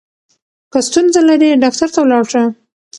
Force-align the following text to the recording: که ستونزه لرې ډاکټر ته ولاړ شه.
که 0.71 0.79
ستونزه 0.87 1.21
لرې 1.29 1.59
ډاکټر 1.63 1.89
ته 1.93 1.99
ولاړ 2.01 2.23
شه. 2.31 2.43